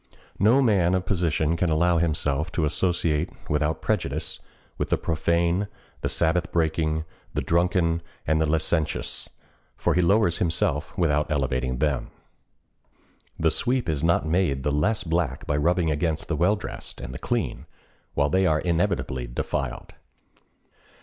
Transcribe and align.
No 0.39 0.63
man 0.63 0.95
of 0.95 1.05
position 1.05 1.55
can 1.55 1.69
allow 1.69 1.99
himself 1.99 2.51
to 2.53 2.65
associate, 2.65 3.29
without 3.47 3.83
prejudice, 3.83 4.39
with 4.79 4.89
the 4.89 4.97
profane, 4.97 5.67
the 6.01 6.09
Sabbath 6.09 6.51
breaking, 6.51 7.05
the 7.35 7.43
drunken, 7.43 8.01
and 8.25 8.41
the 8.41 8.47
licentious; 8.47 9.29
for 9.77 9.93
he 9.93 10.01
lowers 10.01 10.39
himself, 10.39 10.91
without 10.97 11.29
elevating 11.29 11.77
them. 11.77 12.09
The 13.39 13.51
sweep 13.51 13.87
is 13.87 14.03
not 14.03 14.25
made 14.25 14.63
the 14.63 14.71
less 14.71 15.03
black 15.03 15.45
by 15.45 15.55
rubbing 15.57 15.91
against 15.91 16.27
the 16.29 16.35
well 16.35 16.55
dressed 16.55 16.99
and 16.99 17.13
the 17.13 17.19
clean, 17.19 17.67
while 18.15 18.31
they 18.31 18.47
are 18.47 18.59
inevitably 18.59 19.27
defiled. 19.27 19.93